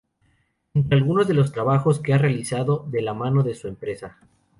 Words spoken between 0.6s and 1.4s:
Entre algunos de